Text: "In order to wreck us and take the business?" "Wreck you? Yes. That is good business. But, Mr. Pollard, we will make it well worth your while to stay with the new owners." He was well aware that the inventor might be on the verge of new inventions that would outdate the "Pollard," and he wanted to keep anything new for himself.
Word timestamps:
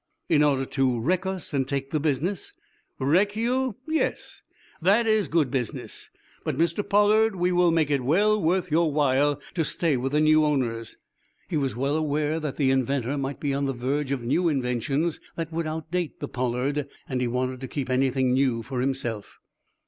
"In 0.29 0.41
order 0.41 0.65
to 0.65 0.99
wreck 0.99 1.27
us 1.27 1.53
and 1.53 1.67
take 1.67 1.91
the 1.91 1.99
business?" 1.99 2.53
"Wreck 2.97 3.35
you? 3.35 3.75
Yes. 3.87 4.41
That 4.81 5.05
is 5.05 5.27
good 5.27 5.51
business. 5.51 6.09
But, 6.43 6.57
Mr. 6.57 6.81
Pollard, 6.83 7.35
we 7.35 7.51
will 7.51 7.69
make 7.69 7.91
it 7.91 8.03
well 8.03 8.41
worth 8.41 8.71
your 8.71 8.91
while 8.91 9.39
to 9.53 9.63
stay 9.63 9.97
with 9.97 10.13
the 10.13 10.19
new 10.19 10.43
owners." 10.43 10.97
He 11.49 11.55
was 11.55 11.75
well 11.75 11.95
aware 11.95 12.39
that 12.39 12.55
the 12.55 12.71
inventor 12.71 13.15
might 13.15 13.39
be 13.39 13.53
on 13.53 13.65
the 13.65 13.73
verge 13.73 14.11
of 14.11 14.23
new 14.23 14.49
inventions 14.49 15.19
that 15.35 15.51
would 15.53 15.67
outdate 15.67 16.17
the 16.19 16.27
"Pollard," 16.27 16.89
and 17.07 17.21
he 17.21 17.27
wanted 17.27 17.61
to 17.61 17.67
keep 17.67 17.87
anything 17.91 18.33
new 18.33 18.63
for 18.63 18.81
himself. 18.81 19.37